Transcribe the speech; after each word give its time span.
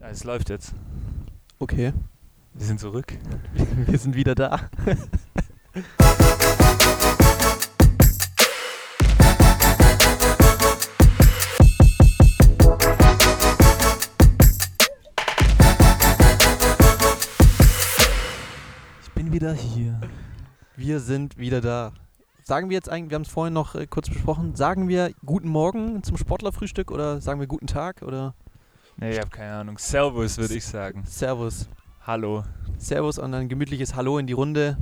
Ja, 0.00 0.10
es 0.10 0.22
läuft 0.22 0.48
jetzt. 0.48 0.74
Okay. 1.58 1.92
Wir 2.54 2.66
sind 2.66 2.78
zurück. 2.78 3.12
Wir 3.86 3.98
sind 3.98 4.14
wieder 4.14 4.36
da. 4.36 4.70
Ich 19.02 19.10
bin 19.14 19.32
wieder 19.32 19.52
hier. 19.52 20.00
Wir 20.76 21.00
sind 21.00 21.38
wieder 21.38 21.60
da. 21.60 21.92
Sagen 22.44 22.70
wir 22.70 22.76
jetzt 22.76 22.88
eigentlich, 22.88 23.10
wir 23.10 23.16
haben 23.16 23.22
es 23.22 23.28
vorhin 23.28 23.52
noch 23.52 23.74
äh, 23.74 23.86
kurz 23.86 24.08
besprochen, 24.08 24.54
sagen 24.54 24.88
wir 24.88 25.12
guten 25.26 25.48
Morgen 25.48 26.02
zum 26.02 26.16
Sportlerfrühstück 26.16 26.90
oder 26.90 27.20
sagen 27.20 27.40
wir 27.40 27.46
guten 27.46 27.66
Tag 27.66 28.00
oder 28.02 28.34
Nee, 29.00 29.12
ich 29.12 29.18
habe 29.20 29.30
keine 29.30 29.52
Ahnung. 29.52 29.78
Servus, 29.78 30.38
würde 30.38 30.54
ich 30.54 30.64
sagen. 30.64 31.04
Servus. 31.06 31.68
Hallo. 32.04 32.42
Servus 32.78 33.18
und 33.18 33.32
ein 33.34 33.48
gemütliches 33.48 33.94
Hallo 33.94 34.18
in 34.18 34.26
die 34.26 34.32
Runde. 34.32 34.76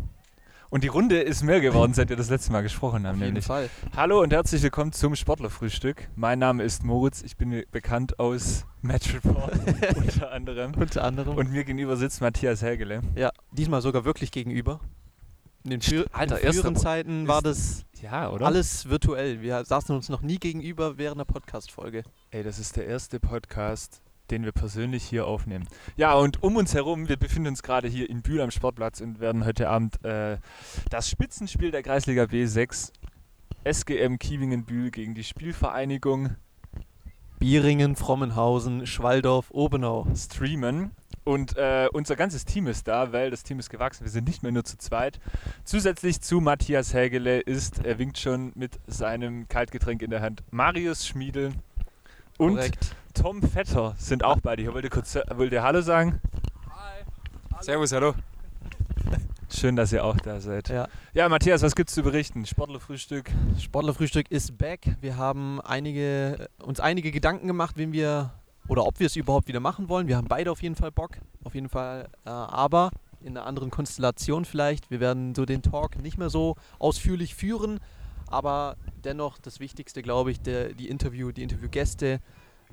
Und 0.70 0.84
die 0.84 0.89
Runde 0.89 1.20
ist 1.20 1.42
mehr 1.42 1.61
geworden, 1.61 1.92
seit 1.95 2.09
wir 2.09 2.16
das 2.16 2.30
letzte 2.30 2.51
Mal 2.51 2.62
gesprochen 2.62 3.06
haben, 3.06 3.16
Auf 3.16 3.20
jeden 3.20 3.27
nämlich. 3.34 3.45
Fall. 3.45 3.69
Hallo 3.95 4.23
und 4.23 4.33
herzlich 4.33 4.62
willkommen 4.62 4.92
zum 4.92 5.15
Sportlerfrühstück. 5.15 6.09
Mein 6.16 6.39
Name 6.39 6.65
ist 6.65 6.83
Moritz, 6.83 7.23
ich 7.23 7.37
bin 7.37 7.62
bekannt 7.70 8.19
aus 8.19 8.65
Match 8.83 9.15
Report 9.15 9.52
unter 9.97 10.33
anderem. 10.33 10.73
Unter 10.75 11.05
anderem. 11.05 11.37
Und 11.37 11.53
mir 11.53 11.64
gegenüber 11.64 11.97
sitzt 11.97 12.20
Matthias 12.20 12.62
Hägele. 12.62 13.03
ja, 13.14 13.30
diesmal 13.53 13.83
sogar 13.83 14.05
wirklich 14.06 14.33
gegenüber. 14.33 14.80
In 15.62 15.70
den, 15.70 15.80
Alter, 16.12 16.41
in 16.41 16.53
früheren 16.53 16.77
Zeiten 16.77 17.28
war 17.28 17.42
das 17.42 17.84
Ja, 18.01 18.30
oder? 18.30 18.47
alles 18.47 18.89
virtuell. 18.89 19.42
Wir 19.42 19.64
saßen 19.64 19.95
uns 19.95 20.09
noch 20.09 20.23
nie 20.23 20.39
gegenüber 20.39 20.97
während 20.97 21.19
der 21.20 21.25
Podcast-Folge. 21.27 22.03
Ey, 22.30 22.42
das 22.42 22.59
ist 22.59 22.77
der 22.77 22.87
erste 22.87 23.19
Podcast, 23.20 24.01
den 24.30 24.45
wir 24.45 24.53
persönlich 24.53 25.05
hier 25.05 25.27
aufnehmen. 25.27 25.66
Ja, 25.97 26.15
und 26.15 26.43
um 26.43 26.57
uns 26.57 26.75
herum, 26.75 27.09
wir 27.09 27.17
befinden 27.17 27.48
uns 27.48 27.62
gerade 27.62 27.89
hier 27.89 28.09
in 28.09 28.23
Bühl 28.23 28.41
am 28.41 28.51
Sportplatz 28.51 29.00
und 29.00 29.20
werden 29.20 29.45
heute 29.45 29.69
Abend 29.69 30.05
äh, 30.05 30.39
das 30.91 31.09
Spitzenspiel 31.09 31.70
der 31.70 31.83
Kreisliga 31.83 32.25
B6 32.25 32.92
SGM 33.65 34.19
Kiewingen-Bühl 34.19 34.91
gegen 34.91 35.15
die 35.15 35.25
Spielvereinigung 35.25 36.37
Bieringen, 37.39 37.97
Frommenhausen, 37.97 38.87
Schwaldorf, 38.87 39.50
Obenau. 39.50 40.06
streamen. 40.17 40.93
Und 41.25 41.56
äh, 41.56 41.89
unser 41.93 42.15
ganzes 42.15 42.45
Team 42.45 42.69
ist 42.69 42.87
da, 42.87 43.12
weil 43.12 43.31
das 43.31 43.43
Team 43.43 43.59
ist 43.59 43.69
gewachsen. 43.69 44.05
Wir 44.05 44.11
sind 44.11 44.28
nicht 44.28 44.43
mehr 44.45 44.53
nur 44.53 44.65
zu 44.65 44.78
zweit. 44.78 45.19
Zusätzlich 45.65 46.20
zu 46.20 46.41
Matthias 46.41 46.95
Hägele 46.95 47.41
ist, 47.41 47.84
er 47.84 47.98
winkt 47.98 48.19
schon 48.19 48.53
mit 48.55 48.78
seinem 48.87 49.48
Kaltgetränk 49.48 50.03
in 50.03 50.11
der 50.11 50.22
Hand, 50.22 50.45
Marius 50.53 51.06
Schmiedel 51.06 51.53
und 52.39 52.55
Korrekt. 52.55 52.95
Tom 53.17 53.41
Vetter 53.42 53.95
sind 53.97 54.25
auch 54.25 54.41
bei 54.41 54.56
dir. 54.56 54.75
Wollt 54.75 54.84
ihr 54.84 54.91
kurz 54.91 55.17
wollt 55.34 55.53
ihr 55.53 55.62
Hallo 55.62 55.81
sagen? 55.81 56.20
Servus, 57.61 57.91
hallo. 57.92 58.14
Schön, 59.48 59.75
dass 59.75 59.91
ihr 59.92 60.05
auch 60.05 60.19
da 60.19 60.39
seid. 60.39 60.69
Ja. 60.69 60.86
Ja, 61.14 61.28
Matthias, 61.28 61.62
was 61.62 61.75
gibt's 61.75 61.94
zu 61.94 62.03
berichten? 62.03 62.44
Sportlerfrühstück. 62.44 63.31
Sportlerfrühstück 63.59 64.31
ist 64.31 64.59
back. 64.59 64.97
Wir 65.00 65.17
haben 65.17 65.62
einige, 65.62 66.48
uns 66.59 66.78
einige 66.78 67.11
Gedanken 67.11 67.47
gemacht, 67.47 67.78
wen 67.78 67.92
wir 67.92 68.33
oder 68.69 68.84
ob 68.84 69.00
wir 69.00 69.06
es 69.06 69.17
überhaupt 69.17 69.48
wieder 69.48 69.61
machen 69.61 69.89
wollen. 69.89 70.09
Wir 70.09 70.19
haben 70.19 70.28
beide 70.28 70.53
auf 70.53 70.62
jeden 70.62 70.77
Fall 70.77 70.92
Bock. 70.92 71.12
Auf 71.42 71.55
jeden 71.55 71.70
Fall. 71.70 72.09
Äh, 72.27 72.28
aber 72.31 72.91
in 73.22 73.37
einer 73.37 73.47
anderen 73.47 73.70
Konstellation 73.70 74.44
vielleicht. 74.44 74.91
Wir 74.91 75.00
werden 75.00 75.34
so 75.34 75.47
den 75.47 75.62
Talk 75.62 75.98
nicht 75.98 76.19
mehr 76.19 76.28
so 76.28 76.55
ausführlich 76.78 77.34
führen. 77.34 77.81
Aber 78.27 78.77
dennoch 79.05 79.39
das 79.39 79.59
Wichtigste, 79.59 80.03
glaube 80.03 80.33
ich, 80.33 80.42
der, 80.42 80.75
die 80.75 80.89
Interview, 80.89 81.33
die 81.33 81.42
Interviewgäste 81.42 82.20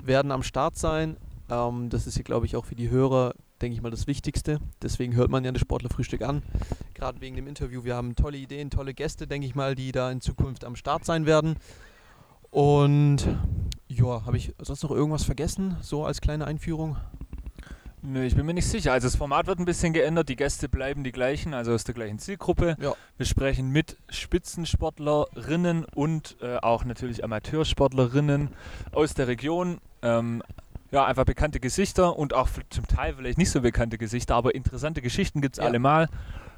werden 0.02 0.32
am 0.32 0.42
Start 0.42 0.76
sein. 0.76 1.16
Ähm, 1.50 1.90
das 1.90 2.06
ist 2.06 2.14
hier, 2.14 2.24
glaube 2.24 2.46
ich, 2.46 2.56
auch 2.56 2.64
für 2.64 2.74
die 2.74 2.90
Hörer, 2.90 3.34
denke 3.60 3.74
ich 3.74 3.82
mal, 3.82 3.90
das 3.90 4.06
Wichtigste. 4.06 4.58
Deswegen 4.82 5.14
hört 5.14 5.30
man 5.30 5.44
ja 5.44 5.52
das 5.52 5.60
Sportlerfrühstück 5.60 6.22
an. 6.22 6.42
Gerade 6.94 7.20
wegen 7.20 7.36
dem 7.36 7.46
Interview. 7.46 7.84
Wir 7.84 7.96
haben 7.96 8.16
tolle 8.16 8.38
Ideen, 8.38 8.70
tolle 8.70 8.94
Gäste, 8.94 9.26
denke 9.26 9.46
ich 9.46 9.54
mal, 9.54 9.74
die 9.74 9.92
da 9.92 10.10
in 10.10 10.20
Zukunft 10.20 10.64
am 10.64 10.76
Start 10.76 11.04
sein 11.04 11.26
werden. 11.26 11.56
Und 12.50 13.26
ja, 13.88 14.24
habe 14.24 14.36
ich 14.36 14.54
sonst 14.58 14.82
noch 14.82 14.90
irgendwas 14.90 15.24
vergessen, 15.24 15.76
so 15.80 16.04
als 16.04 16.20
kleine 16.20 16.46
Einführung? 16.46 16.96
Nö, 18.06 18.22
ich 18.22 18.36
bin 18.36 18.44
mir 18.44 18.52
nicht 18.52 18.68
sicher. 18.68 18.92
Also 18.92 19.06
das 19.06 19.16
Format 19.16 19.46
wird 19.46 19.58
ein 19.58 19.64
bisschen 19.64 19.94
geändert, 19.94 20.28
die 20.28 20.36
Gäste 20.36 20.68
bleiben 20.68 21.04
die 21.04 21.12
gleichen, 21.12 21.54
also 21.54 21.72
aus 21.72 21.84
der 21.84 21.94
gleichen 21.94 22.18
Zielgruppe. 22.18 22.76
Ja. 22.78 22.92
Wir 23.16 23.24
sprechen 23.24 23.70
mit 23.70 23.96
Spitzensportlerinnen 24.10 25.86
und 25.94 26.36
äh, 26.42 26.58
auch 26.58 26.84
natürlich 26.84 27.24
Amateursportlerinnen 27.24 28.50
aus 28.92 29.14
der 29.14 29.26
Region. 29.26 29.78
Ähm, 30.02 30.42
ja, 30.90 31.06
einfach 31.06 31.24
bekannte 31.24 31.60
Gesichter 31.60 32.18
und 32.18 32.34
auch 32.34 32.50
zum 32.68 32.86
Teil 32.86 33.14
vielleicht 33.14 33.38
nicht 33.38 33.50
so 33.50 33.62
bekannte 33.62 33.96
Gesichter, 33.96 34.34
aber 34.34 34.54
interessante 34.54 35.00
Geschichten 35.00 35.40
gibt 35.40 35.56
es 35.56 35.62
Ja. 35.62 35.64
allemal. 35.68 36.04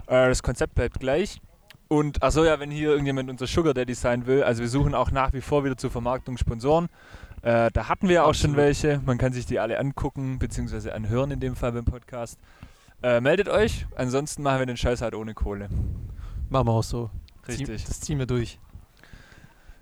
Äh, 0.09 0.29
das 0.29 0.43
Konzept 0.43 0.75
bleibt 0.75 0.99
gleich. 0.99 1.41
Und 1.89 2.25
achso, 2.25 2.45
ja, 2.45 2.59
wenn 2.59 2.73
hier 2.73 2.91
irgendjemand 2.91 3.31
unser 3.31 3.47
Sugar 3.47 3.73
Daddy 3.73 3.95
sein 3.95 4.27
will, 4.27 4.43
also 4.43 4.63
wir 4.63 4.69
suchen 4.69 4.97
auch 4.97 5.13
nach 5.13 5.33
wie 5.33 5.41
vor 5.41 5.65
wieder 5.65 5.77
zur 5.77 5.93
Vermarktung 5.93 6.37
Sponsoren. 6.37 6.89
Äh, 7.47 7.71
da 7.73 7.89
hatten 7.89 8.09
wir 8.09 8.27
auch 8.27 8.35
schon 8.35 8.57
welche. 8.57 9.01
Man 9.07 9.19
kann 9.19 9.33
sich 9.33 9.47
die 9.47 9.61
alle 9.61 9.79
angucken, 9.79 10.41
beziehungsweise 10.41 10.93
anhören 10.93 11.31
in 11.31 11.39
dem 11.39 11.55
Fall 11.55 11.71
beim 11.71 11.85
Podcast. 11.85 12.41
Äh, 13.05 13.21
meldet 13.21 13.49
euch, 13.49 13.87
ansonsten 13.95 14.43
machen 14.43 14.59
wir 14.59 14.67
den 14.67 14.77
Scheiß 14.77 15.01
halt 15.01 15.15
ohne 15.15 15.33
Kohle. 15.33 15.69
Machen 16.49 16.67
wir 16.67 16.73
auch 16.73 16.83
so. 16.83 17.09
Richtig. 17.47 17.85
Das 17.85 18.01
ziehen 18.01 18.19
wir 18.19 18.27
durch. 18.27 18.59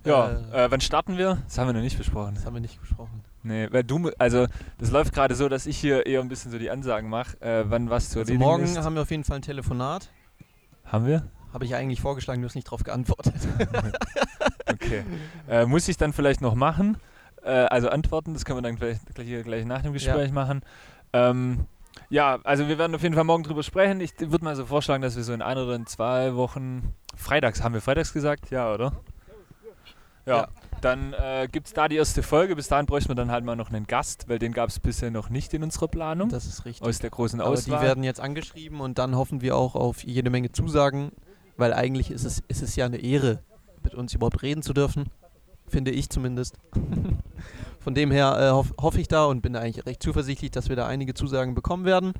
Ja, 0.04 0.28
Äh, 0.52 0.64
äh, 0.66 0.70
wann 0.70 0.82
starten 0.82 1.16
wir? 1.16 1.38
Das 1.46 1.56
haben 1.56 1.68
wir 1.68 1.72
noch 1.72 1.80
nicht 1.80 1.96
besprochen. 1.96 2.34
das 2.34 2.44
haben 2.44 2.52
wir 2.52 2.60
nicht 2.60 2.78
besprochen. 2.78 3.22
Nee, 3.42 3.68
weil 3.72 3.82
du, 3.82 4.10
also 4.18 4.46
das 4.76 4.90
läuft 4.90 5.14
gerade 5.14 5.34
so, 5.34 5.48
dass 5.48 5.64
ich 5.64 5.78
hier 5.78 6.04
eher 6.04 6.20
ein 6.20 6.28
bisschen 6.28 6.50
so 6.50 6.58
die 6.58 6.70
Ansagen 6.70 7.08
mache, 7.08 7.40
äh, 7.40 7.64
wann 7.68 7.88
was 7.88 8.10
zu 8.10 8.18
Also 8.18 8.32
erledigen 8.32 8.40
morgen 8.46 8.64
ist. 8.64 8.76
haben 8.76 8.94
wir 8.94 9.00
auf 9.02 9.10
jeden 9.10 9.24
Fall 9.24 9.36
ein 9.36 9.42
Telefonat. 9.42 10.10
Haben 10.84 11.06
wir? 11.06 11.28
Habe 11.54 11.64
ich 11.64 11.74
eigentlich 11.74 12.02
vorgeschlagen, 12.02 12.42
du 12.42 12.48
hast 12.48 12.56
nicht 12.56 12.66
darauf 12.66 12.82
geantwortet. 12.84 13.34
Okay. 14.66 15.04
äh, 15.48 15.66
muss 15.66 15.86
ich 15.88 15.96
dann 15.98 16.12
vielleicht 16.12 16.40
noch 16.40 16.54
machen? 16.54 16.96
Äh, 17.44 17.50
also 17.50 17.88
antworten, 17.90 18.32
das 18.34 18.44
können 18.44 18.58
wir 18.58 18.62
dann 18.62 18.76
gleich, 18.76 18.98
gleich, 19.14 19.44
gleich 19.44 19.64
nach 19.64 19.82
dem 19.82 19.92
Gespräch 19.92 20.32
machen. 20.32 20.62
Ähm, 21.12 21.66
ja, 22.10 22.38
also 22.44 22.66
wir 22.68 22.78
werden 22.78 22.94
auf 22.94 23.02
jeden 23.02 23.14
Fall 23.14 23.24
morgen 23.24 23.44
drüber 23.44 23.62
sprechen. 23.62 24.00
Ich 24.00 24.12
würde 24.18 24.44
mal 24.44 24.56
so 24.56 24.66
vorschlagen, 24.66 25.02
dass 25.02 25.16
wir 25.16 25.22
so 25.24 25.32
in 25.32 25.42
ein 25.42 25.58
oder 25.58 25.74
in 25.74 25.86
zwei 25.86 26.34
Wochen, 26.34 26.94
freitags, 27.16 27.62
haben 27.62 27.74
wir 27.74 27.80
freitags 27.80 28.12
gesagt? 28.12 28.50
Ja, 28.50 28.72
oder? 28.72 28.92
Ja, 30.26 30.36
Ja. 30.36 30.48
dann 30.80 31.12
äh, 31.12 31.48
gibt 31.52 31.66
es 31.66 31.72
da 31.74 31.86
die 31.86 31.96
erste 31.96 32.22
Folge. 32.22 32.56
Bis 32.56 32.68
dahin 32.68 32.86
bräuchten 32.86 33.10
wir 33.10 33.14
dann 33.14 33.30
halt 33.30 33.44
mal 33.44 33.56
noch 33.56 33.68
einen 33.70 33.86
Gast, 33.86 34.28
weil 34.28 34.38
den 34.38 34.52
gab 34.52 34.70
es 34.70 34.80
bisher 34.80 35.10
noch 35.10 35.28
nicht 35.28 35.52
in 35.54 35.62
unserer 35.62 35.88
Planung. 35.88 36.30
Das 36.30 36.46
ist 36.46 36.64
richtig. 36.64 36.86
aus 36.86 36.98
der 36.98 37.10
großen 37.10 37.40
Aber 37.40 37.50
die 37.54 37.58
Auswahl. 37.58 37.82
werden 37.82 38.02
jetzt 38.04 38.20
angeschrieben 38.20 38.80
und 38.80 38.98
dann 38.98 39.14
hoffen 39.16 39.40
wir 39.42 39.54
auch 39.56 39.74
auf 39.74 40.02
jede 40.02 40.30
Menge 40.30 40.50
Zusagen, 40.50 41.12
weil 41.58 41.72
eigentlich 41.74 42.10
ist 42.10 42.24
es, 42.24 42.42
ist 42.48 42.62
es 42.62 42.74
ja 42.74 42.86
eine 42.86 42.96
Ehre, 42.98 43.40
mit 43.82 43.94
uns 43.94 44.14
überhaupt 44.14 44.42
reden 44.42 44.62
zu 44.62 44.72
dürfen. 44.72 45.10
Finde 45.68 45.90
ich 45.92 46.08
zumindest. 46.10 46.56
Von 47.80 47.94
dem 47.94 48.10
her 48.10 48.36
äh, 48.38 48.50
hoff, 48.50 48.72
hoffe 48.80 49.00
ich 49.00 49.08
da 49.08 49.26
und 49.26 49.42
bin 49.42 49.52
da 49.52 49.60
eigentlich 49.60 49.84
recht 49.86 50.02
zuversichtlich, 50.02 50.50
dass 50.50 50.68
wir 50.68 50.76
da 50.76 50.86
einige 50.86 51.14
Zusagen 51.14 51.54
bekommen 51.54 51.84
werden. 51.84 52.12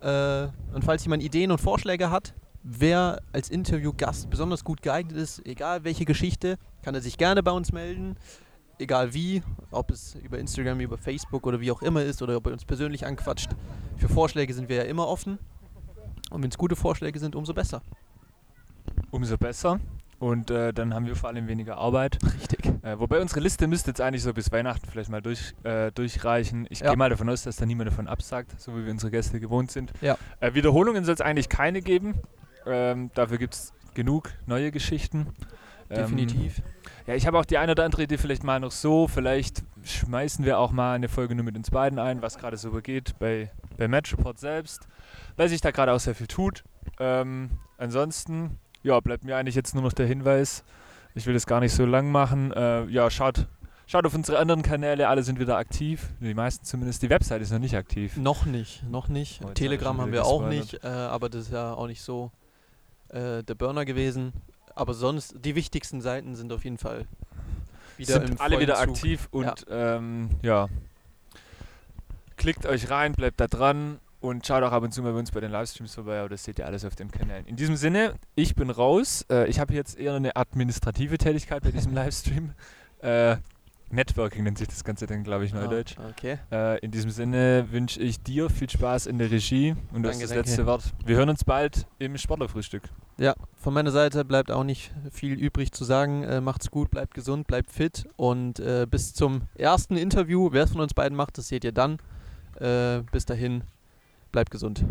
Äh, 0.00 0.48
und 0.72 0.84
falls 0.84 1.04
jemand 1.04 1.22
Ideen 1.22 1.50
und 1.50 1.60
Vorschläge 1.60 2.10
hat, 2.10 2.34
wer 2.62 3.20
als 3.32 3.50
Interviewgast 3.50 4.30
besonders 4.30 4.64
gut 4.64 4.82
geeignet 4.82 5.16
ist, 5.16 5.44
egal 5.46 5.84
welche 5.84 6.04
Geschichte, 6.04 6.58
kann 6.82 6.94
er 6.94 7.00
sich 7.00 7.18
gerne 7.18 7.42
bei 7.42 7.52
uns 7.52 7.72
melden. 7.72 8.16
Egal 8.78 9.14
wie, 9.14 9.42
ob 9.70 9.92
es 9.92 10.16
über 10.16 10.38
Instagram, 10.38 10.80
über 10.80 10.98
Facebook 10.98 11.46
oder 11.46 11.60
wie 11.60 11.70
auch 11.70 11.82
immer 11.82 12.02
ist 12.02 12.22
oder 12.22 12.36
ob 12.36 12.46
er 12.46 12.52
uns 12.52 12.64
persönlich 12.64 13.06
anquatscht. 13.06 13.50
Für 13.96 14.08
Vorschläge 14.08 14.52
sind 14.52 14.68
wir 14.68 14.76
ja 14.76 14.82
immer 14.82 15.06
offen. 15.06 15.38
Und 16.30 16.42
wenn 16.42 16.50
es 16.50 16.58
gute 16.58 16.74
Vorschläge 16.74 17.18
sind, 17.20 17.36
umso 17.36 17.54
besser. 17.54 17.82
Umso 19.10 19.38
besser. 19.38 19.78
Und 20.24 20.50
äh, 20.50 20.72
dann 20.72 20.94
haben 20.94 21.04
wir 21.04 21.16
vor 21.16 21.28
allem 21.28 21.48
weniger 21.48 21.76
Arbeit. 21.76 22.16
Richtig. 22.34 22.64
Äh, 22.82 22.98
wobei 22.98 23.20
unsere 23.20 23.40
Liste 23.40 23.66
müsste 23.66 23.90
jetzt 23.90 24.00
eigentlich 24.00 24.22
so 24.22 24.32
bis 24.32 24.50
Weihnachten 24.50 24.88
vielleicht 24.90 25.10
mal 25.10 25.20
durch, 25.20 25.52
äh, 25.64 25.92
durchreichen. 25.92 26.66
Ich 26.70 26.80
Ja. 26.80 26.88
gehe 26.88 26.96
mal 26.96 27.10
davon 27.10 27.28
aus, 27.28 27.42
dass 27.42 27.56
da 27.56 27.66
niemand 27.66 27.90
davon 27.90 28.08
absagt, 28.08 28.58
so 28.58 28.74
wie 28.74 28.86
wir 28.86 28.90
unsere 28.92 29.10
Gäste 29.10 29.38
gewohnt 29.38 29.70
sind. 29.70 29.92
Ja. 30.00 30.16
Äh, 30.40 30.54
Wiederholungen 30.54 31.04
soll 31.04 31.14
es 31.14 31.20
eigentlich 31.20 31.50
keine 31.50 31.82
geben. 31.82 32.14
Ähm, 32.64 33.10
dafür 33.14 33.36
gibt 33.36 33.52
es 33.52 33.74
genug 33.92 34.30
neue 34.46 34.70
Geschichten. 34.72 35.26
Ähm, 35.90 35.96
Definitiv. 35.96 36.62
Ja, 37.06 37.14
ich 37.14 37.26
habe 37.26 37.38
auch 37.38 37.44
die 37.44 37.58
eine 37.58 37.72
oder 37.72 37.84
andere 37.84 38.04
Idee 38.04 38.16
vielleicht 38.16 38.44
mal 38.44 38.60
noch 38.60 38.70
so. 38.72 39.06
Vielleicht 39.08 39.62
schmeißen 39.82 40.42
wir 40.46 40.58
auch 40.58 40.72
mal 40.72 40.94
eine 40.94 41.10
Folge 41.10 41.34
nur 41.34 41.44
mit 41.44 41.54
uns 41.54 41.70
beiden 41.70 41.98
ein, 41.98 42.22
was 42.22 42.38
gerade 42.38 42.56
so 42.56 42.68
übergeht 42.68 43.14
bei, 43.18 43.50
bei 43.76 43.88
Match 43.88 44.14
Report 44.16 44.38
selbst, 44.38 44.88
weil 45.36 45.50
sich 45.50 45.60
da 45.60 45.70
gerade 45.70 45.92
auch 45.92 46.00
sehr 46.00 46.14
viel 46.14 46.28
tut. 46.28 46.64
Ähm, 46.98 47.50
ansonsten, 47.76 48.58
ja, 48.84 49.00
bleibt 49.00 49.24
mir 49.24 49.36
eigentlich 49.36 49.56
jetzt 49.56 49.74
nur 49.74 49.82
noch 49.82 49.92
der 49.92 50.06
Hinweis. 50.06 50.62
Ich 51.14 51.26
will 51.26 51.34
das 51.34 51.46
gar 51.46 51.60
nicht 51.60 51.72
so 51.72 51.84
lang 51.84 52.12
machen. 52.12 52.52
Äh, 52.52 52.84
ja, 52.86 53.10
schaut, 53.10 53.46
schaut 53.86 54.06
auf 54.06 54.14
unsere 54.14 54.38
anderen 54.38 54.62
Kanäle, 54.62 55.08
alle 55.08 55.22
sind 55.22 55.40
wieder 55.40 55.56
aktiv. 55.56 56.10
Die 56.20 56.34
meisten 56.34 56.64
zumindest. 56.64 57.02
Die 57.02 57.10
Website 57.10 57.42
ist 57.42 57.50
noch 57.50 57.58
nicht 57.58 57.76
aktiv. 57.76 58.16
Noch 58.16 58.46
nicht, 58.46 58.84
noch 58.88 59.08
nicht. 59.08 59.40
Oh, 59.44 59.48
Telegram 59.48 59.96
hab 59.96 60.02
haben 60.02 60.12
wir 60.12 60.20
wieder 60.20 60.26
auch 60.26 60.40
gespoilert. 60.40 60.72
nicht, 60.72 60.84
äh, 60.84 60.88
aber 60.88 61.28
das 61.28 61.46
ist 61.46 61.52
ja 61.52 61.72
auch 61.72 61.86
nicht 61.86 62.02
so 62.02 62.30
äh, 63.08 63.42
der 63.42 63.54
Burner 63.54 63.84
gewesen. 63.84 64.32
Aber 64.74 64.92
sonst, 64.92 65.34
die 65.44 65.54
wichtigsten 65.54 66.00
Seiten 66.00 66.34
sind 66.34 66.52
auf 66.52 66.64
jeden 66.64 66.78
Fall 66.78 67.06
wieder 67.96 68.26
sind 68.26 68.40
alle 68.40 68.58
wieder 68.58 68.74
Zug. 68.74 68.88
aktiv 68.88 69.28
und 69.30 69.66
ja. 69.68 69.96
Ähm, 69.96 70.30
ja. 70.42 70.68
Klickt 72.36 72.66
euch 72.66 72.90
rein, 72.90 73.12
bleibt 73.12 73.40
da 73.40 73.46
dran 73.46 74.00
und 74.24 74.46
schaut 74.46 74.62
auch 74.62 74.72
ab 74.72 74.82
und 74.82 74.92
zu 74.92 75.02
mal 75.02 75.12
bei 75.12 75.18
uns 75.18 75.30
bei 75.30 75.40
den 75.40 75.50
Livestreams 75.50 75.94
vorbei, 75.94 76.18
aber 76.18 76.30
das 76.30 76.44
seht 76.44 76.58
ihr 76.58 76.66
alles 76.66 76.84
auf 76.86 76.96
den 76.96 77.10
Kanälen. 77.10 77.46
In 77.46 77.56
diesem 77.56 77.76
Sinne, 77.76 78.14
ich 78.34 78.54
bin 78.54 78.70
raus. 78.70 79.26
Äh, 79.30 79.48
ich 79.48 79.60
habe 79.60 79.74
jetzt 79.74 79.98
eher 79.98 80.14
eine 80.14 80.34
administrative 80.34 81.18
Tätigkeit 81.18 81.62
bei 81.62 81.70
diesem 81.70 81.92
Livestream. 81.94 82.52
Äh, 83.02 83.36
Networking 83.90 84.44
nennt 84.44 84.56
sich 84.56 84.66
das 84.66 84.82
Ganze 84.82 85.06
dann, 85.06 85.24
glaube 85.24 85.44
ich, 85.44 85.52
neudeutsch. 85.52 85.96
Ah, 85.98 86.08
okay. 86.08 86.38
Äh, 86.50 86.78
in 86.80 86.90
diesem 86.90 87.10
Sinne 87.10 87.66
wünsche 87.70 88.00
ich 88.00 88.22
dir 88.22 88.48
viel 88.48 88.68
Spaß 88.68 89.06
in 89.06 89.18
der 89.18 89.30
Regie 89.30 89.76
und 89.92 90.02
das 90.02 90.12
Danke, 90.12 90.24
ist 90.24 90.30
das 90.30 90.30
danke. 90.30 90.48
letzte 90.48 90.66
Wort. 90.66 90.84
Wir 91.04 91.16
hören 91.16 91.28
uns 91.28 91.44
bald 91.44 91.86
im 91.98 92.16
Sportlerfrühstück. 92.16 92.84
Ja, 93.18 93.34
von 93.56 93.74
meiner 93.74 93.90
Seite 93.90 94.24
bleibt 94.24 94.50
auch 94.50 94.64
nicht 94.64 94.90
viel 95.12 95.34
übrig 95.34 95.70
zu 95.72 95.84
sagen. 95.84 96.24
Äh, 96.24 96.40
macht's 96.40 96.70
gut, 96.70 96.90
bleibt 96.90 97.12
gesund, 97.12 97.46
bleibt 97.46 97.70
fit 97.70 98.08
und 98.16 98.58
äh, 98.58 98.86
bis 98.90 99.12
zum 99.12 99.42
ersten 99.54 99.98
Interview, 99.98 100.48
wer 100.50 100.64
es 100.64 100.72
von 100.72 100.80
uns 100.80 100.94
beiden 100.94 101.14
macht, 101.14 101.36
das 101.36 101.48
seht 101.48 101.62
ihr 101.62 101.72
dann. 101.72 101.98
Äh, 102.58 103.02
bis 103.12 103.26
dahin, 103.26 103.64
bleibt 104.34 104.50
gesund. 104.50 104.84